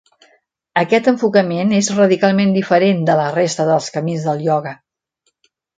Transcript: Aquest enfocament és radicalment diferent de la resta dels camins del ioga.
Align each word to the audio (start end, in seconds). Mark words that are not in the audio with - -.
Aquest 0.81 1.09
enfocament 1.11 1.75
és 1.81 1.91
radicalment 1.99 2.57
diferent 2.57 3.07
de 3.11 3.21
la 3.23 3.31
resta 3.39 3.71
dels 3.73 3.95
camins 3.99 4.31
del 4.31 4.47
ioga. 4.49 4.79